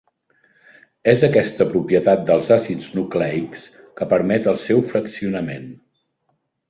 És 1.11 1.25
aquesta 1.27 1.67
propietat 1.73 2.23
dels 2.29 2.49
àcids 2.57 2.87
nucleics 3.01 3.67
que 4.01 4.09
permet 4.15 4.49
el 4.55 4.59
seu 4.63 4.83
fraccionament. 4.95 5.69